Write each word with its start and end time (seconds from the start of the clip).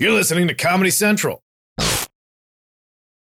You're 0.00 0.12
listening 0.12 0.48
to 0.48 0.54
Comedy 0.54 0.88
Central. 0.88 1.42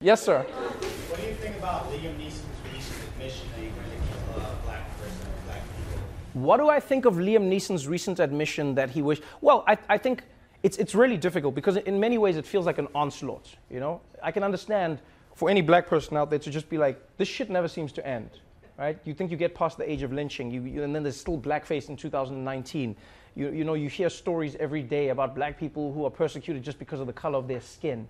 Yes, 0.00 0.22
sir. 0.22 0.42
What 0.42 1.20
do 1.20 1.26
you 1.26 1.34
think 1.34 1.58
about 1.58 1.90
Liam 1.90 2.16
Neeson's 2.16 2.46
recent 2.72 3.02
admission 3.08 3.48
that 3.50 3.58
he 3.58 3.66
really 3.66 3.98
killed 4.06 4.46
a 4.46 4.64
black 4.64 4.96
person 4.96 5.26
or 5.26 5.44
black 5.46 5.62
people? 5.76 6.40
What 6.40 6.58
do 6.58 6.68
I 6.68 6.78
think 6.78 7.04
of 7.04 7.14
Liam 7.14 7.50
Neeson's 7.50 7.88
recent 7.88 8.20
admission 8.20 8.76
that 8.76 8.90
he 8.90 9.02
wished? 9.02 9.24
Well, 9.40 9.64
I, 9.66 9.76
I 9.88 9.98
think 9.98 10.22
it's, 10.62 10.76
it's 10.76 10.94
really 10.94 11.16
difficult 11.16 11.56
because 11.56 11.78
in 11.78 11.98
many 11.98 12.16
ways 12.16 12.36
it 12.36 12.46
feels 12.46 12.64
like 12.64 12.78
an 12.78 12.86
onslaught. 12.94 13.56
You 13.68 13.80
know, 13.80 14.00
I 14.22 14.30
can 14.30 14.44
understand 14.44 15.00
for 15.34 15.50
any 15.50 15.62
black 15.62 15.88
person 15.88 16.16
out 16.16 16.30
there 16.30 16.38
to 16.38 16.48
just 16.48 16.68
be 16.68 16.78
like, 16.78 17.16
this 17.16 17.26
shit 17.26 17.50
never 17.50 17.66
seems 17.66 17.90
to 17.94 18.06
end, 18.06 18.30
right? 18.78 18.98
You 19.04 19.14
think 19.14 19.30
you 19.30 19.36
get 19.36 19.54
past 19.54 19.78
the 19.78 19.90
age 19.90 20.02
of 20.02 20.12
lynching, 20.12 20.50
you, 20.50 20.62
you, 20.62 20.82
and 20.82 20.94
then 20.94 21.02
there's 21.02 21.18
still 21.18 21.38
blackface 21.38 21.88
in 21.88 21.96
2019. 21.96 22.96
You, 23.34 23.50
you 23.50 23.64
know, 23.64 23.74
you 23.74 23.88
hear 23.88 24.10
stories 24.10 24.56
every 24.56 24.82
day 24.82 25.08
about 25.08 25.34
black 25.34 25.58
people 25.58 25.92
who 25.92 26.04
are 26.04 26.10
persecuted 26.10 26.62
just 26.62 26.78
because 26.78 27.00
of 27.00 27.06
the 27.06 27.12
color 27.12 27.38
of 27.38 27.48
their 27.48 27.60
skin. 27.60 28.06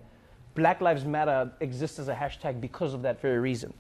Black 0.55 0.81
Lives 0.81 1.05
Matter 1.05 1.51
exists 1.61 1.99
as 1.99 2.09
a 2.09 2.15
hashtag 2.15 2.61
because 2.61 2.95
of 2.95 3.03
that 3.03 3.21
very 3.21 3.39
reason. 3.39 3.73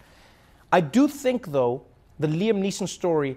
I 0.72 0.80
do 0.80 1.06
think, 1.08 1.48
though, 1.48 1.84
the 2.18 2.28
Liam 2.28 2.62
Neeson 2.62 2.88
story, 2.88 3.36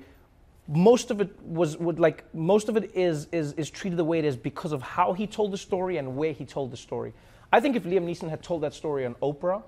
most 0.67 1.11
of 1.11 1.21
it 1.21 1.39
was 1.41 1.77
would 1.77 1.99
like 1.99 2.23
most 2.33 2.69
of 2.69 2.77
it 2.77 2.95
is 2.95 3.27
is 3.31 3.53
is 3.53 3.69
treated 3.69 3.97
the 3.97 4.03
way 4.03 4.17
it 4.17 4.25
is 4.25 4.35
because 4.35 4.71
of 4.71 4.81
how 4.81 5.13
he 5.13 5.27
told 5.27 5.51
the 5.51 5.57
story 5.57 5.97
and 5.97 6.15
where 6.15 6.31
he 6.31 6.45
told 6.45 6.71
the 6.71 6.77
story. 6.77 7.13
I 7.51 7.59
think 7.59 7.75
if 7.75 7.83
Liam 7.83 8.05
Neeson 8.05 8.29
had 8.29 8.41
told 8.41 8.61
that 8.63 8.73
story 8.73 9.05
on 9.05 9.15
Oprah, 9.15 9.61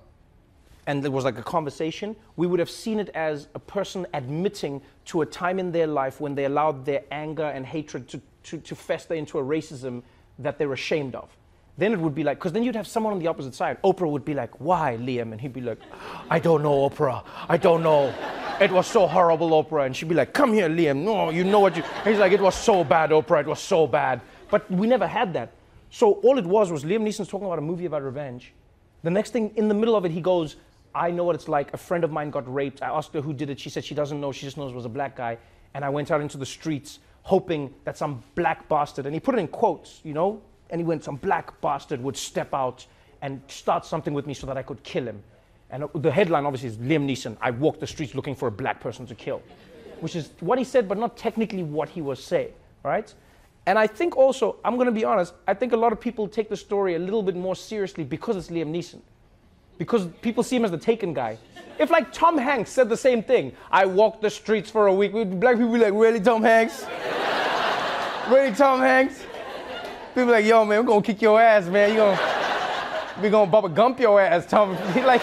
and 0.88 1.02
there 1.02 1.10
was 1.10 1.24
like 1.24 1.38
a 1.38 1.42
conversation, 1.42 2.16
we 2.36 2.46
would 2.46 2.58
have 2.58 2.70
seen 2.70 2.98
it 2.98 3.10
as 3.10 3.48
a 3.54 3.58
person 3.58 4.06
admitting 4.14 4.80
to 5.04 5.20
a 5.20 5.26
time 5.26 5.58
in 5.58 5.70
their 5.70 5.86
life 5.86 6.18
when 6.18 6.34
they 6.34 6.46
allowed 6.46 6.86
their 6.86 7.02
anger 7.10 7.44
and 7.44 7.66
hatred 7.66 8.08
to, 8.08 8.20
to, 8.44 8.56
to 8.56 8.74
fester 8.74 9.12
into 9.12 9.38
a 9.38 9.42
racism 9.42 10.02
that 10.38 10.56
they're 10.58 10.72
ashamed 10.72 11.14
of. 11.14 11.28
Then 11.76 11.92
it 11.92 11.98
would 11.98 12.14
be 12.14 12.24
like, 12.24 12.38
because 12.38 12.52
then 12.52 12.62
you'd 12.62 12.74
have 12.74 12.86
someone 12.86 13.12
on 13.12 13.18
the 13.18 13.26
opposite 13.26 13.54
side. 13.54 13.80
Oprah 13.82 14.10
would 14.10 14.24
be 14.24 14.32
like, 14.32 14.58
why, 14.60 14.96
Liam? 14.98 15.32
And 15.32 15.40
he'd 15.40 15.52
be 15.52 15.60
like, 15.60 15.78
I 16.30 16.38
don't 16.38 16.62
know, 16.62 16.88
Oprah. 16.88 17.22
I 17.50 17.58
don't 17.58 17.82
know. 17.82 18.12
It 18.58 18.72
was 18.72 18.86
so 18.86 19.06
horrible, 19.06 19.50
Oprah. 19.62 19.84
And 19.84 19.94
she'd 19.94 20.08
be 20.08 20.14
like, 20.14 20.32
come 20.32 20.54
here, 20.54 20.70
Liam. 20.70 21.04
No, 21.04 21.28
you 21.28 21.44
know 21.44 21.60
what 21.60 21.76
you. 21.76 21.82
And 21.82 22.06
he's 22.06 22.18
like, 22.18 22.32
it 22.32 22.40
was 22.40 22.54
so 22.54 22.82
bad, 22.82 23.10
Oprah. 23.10 23.40
It 23.42 23.46
was 23.46 23.60
so 23.60 23.86
bad. 23.86 24.22
But 24.50 24.68
we 24.70 24.86
never 24.86 25.06
had 25.06 25.34
that. 25.34 25.52
So 25.90 26.14
all 26.14 26.38
it 26.38 26.46
was 26.46 26.72
was 26.72 26.82
Liam 26.82 27.02
Neeson's 27.02 27.28
talking 27.28 27.46
about 27.46 27.58
a 27.58 27.62
movie 27.62 27.84
about 27.84 28.02
revenge. 28.02 28.54
The 29.02 29.10
next 29.10 29.32
thing, 29.32 29.52
in 29.54 29.68
the 29.68 29.74
middle 29.74 29.94
of 29.94 30.06
it, 30.06 30.10
he 30.10 30.22
goes, 30.22 30.56
I 30.98 31.10
know 31.12 31.24
what 31.24 31.36
it's 31.36 31.48
like. 31.48 31.72
A 31.72 31.76
friend 31.76 32.02
of 32.02 32.10
mine 32.10 32.30
got 32.30 32.52
raped. 32.52 32.82
I 32.82 32.88
asked 32.88 33.14
her 33.14 33.20
who 33.20 33.32
did 33.32 33.50
it. 33.50 33.60
She 33.60 33.70
said 33.70 33.84
she 33.84 33.94
doesn't 33.94 34.20
know. 34.20 34.32
She 34.32 34.44
just 34.44 34.56
knows 34.56 34.72
it 34.72 34.74
was 34.74 34.84
a 34.84 34.90
black 34.90 35.16
guy. 35.16 35.38
And 35.74 35.84
I 35.84 35.88
went 35.88 36.10
out 36.10 36.20
into 36.20 36.36
the 36.36 36.46
streets 36.46 36.98
hoping 37.22 37.72
that 37.84 37.96
some 37.96 38.22
black 38.34 38.68
bastard, 38.68 39.06
and 39.06 39.14
he 39.14 39.20
put 39.20 39.34
it 39.34 39.38
in 39.38 39.48
quotes, 39.48 40.00
you 40.02 40.14
know, 40.14 40.40
and 40.70 40.80
he 40.80 40.84
went, 40.84 41.04
some 41.04 41.16
black 41.16 41.60
bastard 41.60 42.02
would 42.02 42.16
step 42.16 42.52
out 42.54 42.86
and 43.20 43.40
start 43.48 43.84
something 43.84 44.14
with 44.14 44.26
me 44.26 44.34
so 44.34 44.46
that 44.46 44.56
I 44.56 44.62
could 44.62 44.82
kill 44.82 45.06
him. 45.06 45.22
And 45.70 45.84
the 45.94 46.10
headline 46.10 46.46
obviously 46.46 46.70
is 46.70 46.78
Liam 46.78 47.06
Neeson. 47.06 47.36
I 47.40 47.50
walked 47.50 47.80
the 47.80 47.86
streets 47.86 48.14
looking 48.14 48.34
for 48.34 48.48
a 48.48 48.50
black 48.50 48.80
person 48.80 49.06
to 49.06 49.14
kill, 49.14 49.42
which 50.00 50.16
is 50.16 50.30
what 50.40 50.58
he 50.58 50.64
said, 50.64 50.88
but 50.88 50.96
not 50.96 51.16
technically 51.16 51.62
what 51.62 51.88
he 51.90 52.00
was 52.00 52.22
saying, 52.22 52.52
right? 52.82 53.12
And 53.66 53.78
I 53.78 53.86
think 53.86 54.16
also, 54.16 54.56
I'm 54.64 54.76
going 54.76 54.86
to 54.86 54.92
be 54.92 55.04
honest, 55.04 55.34
I 55.46 55.52
think 55.52 55.74
a 55.74 55.76
lot 55.76 55.92
of 55.92 56.00
people 56.00 56.26
take 56.26 56.48
the 56.48 56.56
story 56.56 56.94
a 56.94 56.98
little 56.98 57.22
bit 57.22 57.36
more 57.36 57.54
seriously 57.54 58.04
because 58.04 58.36
it's 58.36 58.48
Liam 58.48 58.70
Neeson 58.74 59.00
because 59.78 60.06
people 60.20 60.42
see 60.42 60.56
him 60.56 60.64
as 60.64 60.70
the 60.70 60.78
taken 60.78 61.14
guy. 61.14 61.38
If 61.78 61.90
like 61.90 62.12
Tom 62.12 62.36
Hanks 62.36 62.70
said 62.70 62.88
the 62.88 62.96
same 62.96 63.22
thing, 63.22 63.52
I 63.70 63.86
walked 63.86 64.20
the 64.20 64.30
streets 64.30 64.70
for 64.70 64.88
a 64.88 64.94
week, 64.94 65.12
black 65.12 65.56
people 65.56 65.72
be 65.72 65.78
like, 65.78 65.94
really, 65.94 66.20
Tom 66.20 66.42
Hanks? 66.42 66.84
really, 68.28 68.54
Tom 68.54 68.80
Hanks? 68.80 69.22
People 70.14 70.32
like, 70.32 70.44
yo, 70.44 70.64
man, 70.64 70.80
we're 70.80 70.86
gonna 70.86 71.02
kick 71.02 71.22
your 71.22 71.40
ass, 71.40 71.66
man. 71.66 71.90
You 71.90 71.96
gonna, 71.96 72.20
we 73.22 73.30
gonna 73.30 73.50
Bubba 73.50 73.72
Gump 73.72 74.00
your 74.00 74.20
ass, 74.20 74.46
Tom. 74.46 74.72
like, 74.96 75.22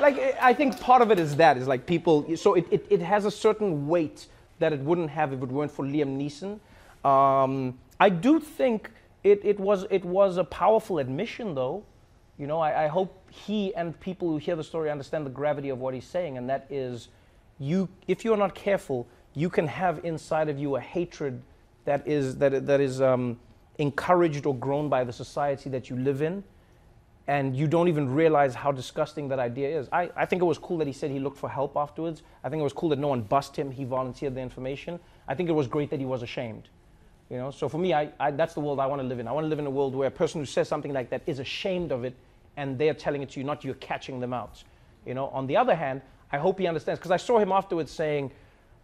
like 0.00 0.36
I 0.40 0.54
think 0.54 0.80
part 0.80 1.02
of 1.02 1.10
it 1.10 1.18
is 1.18 1.36
that 1.36 1.58
is 1.58 1.68
like 1.68 1.84
people. 1.84 2.36
So 2.36 2.54
it, 2.54 2.66
it, 2.70 2.86
it 2.88 3.00
has 3.02 3.26
a 3.26 3.30
certain 3.30 3.86
weight 3.86 4.26
that 4.58 4.72
it 4.72 4.80
wouldn't 4.80 5.10
have 5.10 5.34
if 5.34 5.42
it 5.42 5.48
weren't 5.48 5.70
for 5.70 5.84
Liam 5.84 6.16
Neeson. 6.16 6.58
Um, 7.06 7.78
I 8.00 8.08
do 8.08 8.40
think 8.40 8.90
it, 9.22 9.40
it 9.44 9.60
was 9.60 9.84
it 9.90 10.04
was 10.04 10.38
a 10.38 10.44
powerful 10.44 10.98
admission, 10.98 11.54
though. 11.54 11.84
You 12.38 12.46
know, 12.46 12.58
I, 12.58 12.84
I 12.84 12.86
hope 12.88 13.21
he 13.32 13.74
and 13.74 13.98
people 13.98 14.28
who 14.28 14.36
hear 14.36 14.56
the 14.56 14.64
story 14.64 14.90
understand 14.90 15.24
the 15.24 15.30
gravity 15.30 15.70
of 15.70 15.78
what 15.78 15.94
he's 15.94 16.04
saying, 16.04 16.36
and 16.36 16.48
that 16.50 16.66
is, 16.70 17.08
you 17.58 17.88
if 18.06 18.24
you 18.24 18.32
are 18.34 18.36
not 18.36 18.54
careful, 18.54 19.08
you 19.34 19.48
can 19.48 19.66
have 19.66 20.04
inside 20.04 20.48
of 20.48 20.58
you 20.58 20.76
a 20.76 20.80
hatred 20.80 21.42
that 21.84 22.06
is 22.06 22.36
that 22.36 22.66
that 22.66 22.80
is 22.80 23.00
um, 23.00 23.38
encouraged 23.78 24.44
or 24.44 24.54
grown 24.54 24.88
by 24.88 25.02
the 25.02 25.12
society 25.12 25.70
that 25.70 25.88
you 25.88 25.96
live 25.96 26.20
in, 26.20 26.44
and 27.26 27.56
you 27.56 27.66
don't 27.66 27.88
even 27.88 28.12
realize 28.12 28.54
how 28.54 28.70
disgusting 28.70 29.28
that 29.28 29.38
idea 29.38 29.78
is. 29.80 29.88
I, 29.92 30.10
I 30.14 30.26
think 30.26 30.42
it 30.42 30.46
was 30.46 30.58
cool 30.58 30.76
that 30.78 30.86
he 30.86 30.92
said 30.92 31.10
he 31.10 31.18
looked 31.18 31.38
for 31.38 31.48
help 31.48 31.76
afterwards. 31.76 32.22
I 32.44 32.50
think 32.50 32.60
it 32.60 32.64
was 32.64 32.74
cool 32.74 32.90
that 32.90 32.98
no 32.98 33.08
one 33.08 33.22
bust 33.22 33.56
him. 33.56 33.70
He 33.70 33.84
volunteered 33.84 34.34
the 34.34 34.40
information. 34.40 35.00
I 35.26 35.34
think 35.34 35.48
it 35.48 35.52
was 35.52 35.66
great 35.66 35.88
that 35.90 36.00
he 36.00 36.06
was 36.06 36.22
ashamed. 36.22 36.68
You 37.30 37.38
know, 37.38 37.50
so 37.50 37.66
for 37.66 37.78
me, 37.78 37.94
I, 37.94 38.10
I, 38.20 38.30
that's 38.30 38.52
the 38.52 38.60
world 38.60 38.78
I 38.78 38.84
want 38.84 39.00
to 39.00 39.08
live 39.08 39.18
in. 39.18 39.26
I 39.26 39.32
want 39.32 39.44
to 39.44 39.48
live 39.48 39.58
in 39.58 39.66
a 39.66 39.70
world 39.70 39.94
where 39.94 40.08
a 40.08 40.10
person 40.10 40.38
who 40.38 40.44
says 40.44 40.68
something 40.68 40.92
like 40.92 41.08
that 41.10 41.22
is 41.26 41.38
ashamed 41.38 41.90
of 41.90 42.04
it, 42.04 42.14
and 42.56 42.78
they're 42.78 42.94
telling 42.94 43.22
it 43.22 43.30
to 43.30 43.40
you, 43.40 43.44
not 43.44 43.64
you're 43.64 43.74
catching 43.74 44.20
them 44.20 44.32
out. 44.32 44.62
You 45.06 45.14
know. 45.14 45.28
On 45.28 45.46
the 45.46 45.56
other 45.56 45.74
hand, 45.74 46.02
I 46.30 46.38
hope 46.38 46.58
he 46.58 46.66
understands 46.66 46.98
because 46.98 47.10
I 47.10 47.16
saw 47.16 47.38
him 47.38 47.52
afterwards 47.52 47.90
saying, 47.90 48.30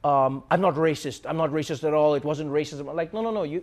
um, 0.04 0.42
"I'm 0.50 0.60
not 0.60 0.74
racist. 0.74 1.26
I'm 1.28 1.36
not 1.36 1.50
racist 1.50 1.84
at 1.84 1.94
all. 1.94 2.14
It 2.14 2.24
wasn't 2.24 2.50
racism." 2.50 2.88
I'm 2.88 2.96
like, 2.96 3.12
no, 3.12 3.22
no, 3.22 3.30
no. 3.30 3.42
You, 3.44 3.62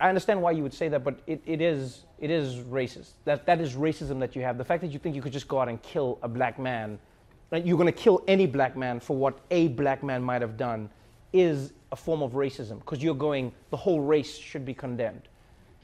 I- 0.00 0.08
understand 0.08 0.40
why 0.42 0.52
you 0.52 0.62
would 0.62 0.74
say 0.74 0.88
that, 0.88 1.04
but 1.04 1.20
it, 1.26 1.42
it 1.46 1.60
is 1.60 2.04
it 2.18 2.30
is 2.30 2.56
racist. 2.56 3.12
That 3.24 3.46
that 3.46 3.60
is 3.60 3.74
racism 3.74 4.18
that 4.20 4.34
you 4.36 4.42
have. 4.42 4.58
The 4.58 4.64
fact 4.64 4.80
that 4.82 4.92
you 4.92 4.98
think 4.98 5.14
you 5.14 5.22
could 5.22 5.32
just 5.32 5.48
go 5.48 5.60
out 5.60 5.68
and 5.68 5.80
kill 5.82 6.18
a 6.22 6.28
black 6.28 6.58
man, 6.58 6.98
that 7.50 7.66
you're 7.66 7.76
going 7.76 7.92
to 7.92 8.00
kill 8.00 8.22
any 8.26 8.46
black 8.46 8.76
man 8.76 9.00
for 9.00 9.16
what 9.16 9.38
a 9.50 9.68
black 9.68 10.02
man 10.02 10.22
might 10.22 10.42
have 10.42 10.56
done, 10.56 10.88
is 11.32 11.72
a 11.92 11.96
form 11.96 12.22
of 12.22 12.32
racism 12.32 12.78
because 12.78 13.02
you're 13.02 13.14
going 13.14 13.52
the 13.70 13.76
whole 13.76 14.00
race 14.00 14.36
should 14.36 14.64
be 14.64 14.74
condemned. 14.74 15.28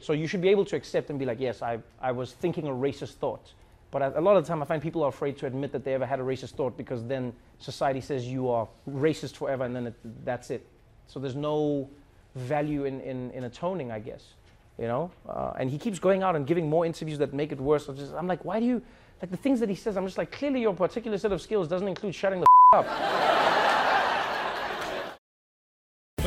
So 0.00 0.12
you 0.12 0.26
should 0.26 0.40
be 0.40 0.48
able 0.48 0.64
to 0.66 0.76
accept 0.76 1.10
and 1.10 1.18
be 1.18 1.24
like, 1.24 1.40
yes, 1.40 1.62
I, 1.62 1.78
I 2.00 2.12
was 2.12 2.32
thinking 2.32 2.66
a 2.66 2.70
racist 2.70 3.14
thought. 3.14 3.52
But 3.90 4.16
a 4.16 4.20
lot 4.20 4.36
of 4.36 4.44
the 4.44 4.48
time, 4.48 4.62
I 4.62 4.64
find 4.64 4.80
people 4.80 5.02
are 5.02 5.08
afraid 5.08 5.36
to 5.38 5.46
admit 5.46 5.72
that 5.72 5.84
they 5.84 5.94
ever 5.94 6.06
had 6.06 6.20
a 6.20 6.22
racist 6.22 6.52
thought 6.52 6.76
because 6.76 7.04
then 7.04 7.32
society 7.58 8.00
says 8.00 8.26
you 8.26 8.48
are 8.48 8.68
racist 8.88 9.34
forever 9.34 9.64
and 9.64 9.74
then 9.74 9.88
it, 9.88 9.94
that's 10.24 10.50
it. 10.50 10.64
So 11.08 11.18
there's 11.18 11.34
no 11.34 11.90
value 12.36 12.84
in, 12.84 13.00
in, 13.00 13.30
in 13.32 13.44
atoning, 13.44 13.90
I 13.90 13.98
guess. 13.98 14.34
You 14.78 14.86
know? 14.86 15.10
Uh, 15.28 15.52
and 15.58 15.68
he 15.68 15.76
keeps 15.76 15.98
going 15.98 16.22
out 16.22 16.36
and 16.36 16.46
giving 16.46 16.70
more 16.70 16.86
interviews 16.86 17.18
that 17.18 17.34
make 17.34 17.50
it 17.50 17.60
worse. 17.60 17.88
I'm, 17.88 17.96
just, 17.96 18.14
I'm 18.14 18.28
like, 18.28 18.44
why 18.44 18.60
do 18.60 18.66
you, 18.66 18.80
like 19.20 19.30
the 19.30 19.36
things 19.36 19.58
that 19.60 19.68
he 19.68 19.74
says, 19.74 19.96
I'm 19.96 20.06
just 20.06 20.18
like, 20.18 20.30
clearly 20.30 20.60
your 20.60 20.72
particular 20.72 21.18
set 21.18 21.32
of 21.32 21.42
skills 21.42 21.66
doesn't 21.66 21.88
include 21.88 22.14
shutting 22.14 22.40
the 22.40 22.46
up. 22.72 23.59